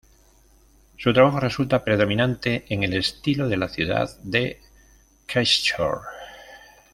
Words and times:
Su 0.97 1.13
trabajo 1.13 1.39
resulta 1.39 1.83
predominante 1.83 2.65
en 2.69 2.81
el 2.81 2.95
estilo 2.95 3.47
de 3.47 3.57
la 3.57 3.69
ciudad 3.69 4.09
de 4.23 4.59
Christchurch. 5.27 6.07